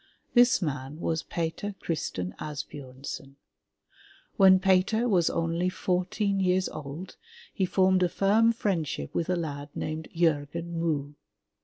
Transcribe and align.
This 0.33 0.63
man 0.63 0.99
was 0.99 1.21
Peter 1.21 1.75
Christen 1.79 2.33
Asbjomsen. 2.39 3.35
When 4.35 4.57
Peter 4.57 5.07
was 5.07 5.29
only 5.29 5.69
fourteen 5.69 6.39
years 6.39 6.67
old 6.69 7.17
he 7.53 7.67
formed 7.67 8.01
a 8.01 8.09
firm 8.09 8.51
friendship 8.51 9.13
with 9.13 9.29
a 9.29 9.35
lad 9.35 9.69
named 9.75 10.07
Jorgen 10.15 10.73
Moe. 10.73 11.13